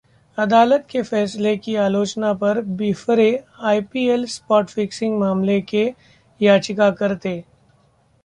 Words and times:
अदालत 0.37 0.85
के 0.89 1.01
फैसले 1.01 1.55
की 1.57 1.75
आलोचना 1.75 2.31
पर 2.33 2.61
बिफरे 2.79 3.27
आईपीएल 3.63 4.25
स्पॉट 4.27 4.69
फिक्सिंग 4.69 5.19
मामले 5.19 5.59
के 5.63 5.83
याचिकाकर्ता 6.41 7.29